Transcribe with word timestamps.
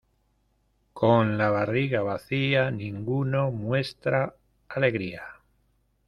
Con 0.93 1.37
la 1.37 1.51
barriga 1.51 2.01
vacía, 2.01 2.71
ninguno 2.71 3.51
muestra 3.51 4.33
alegría. 4.67 5.21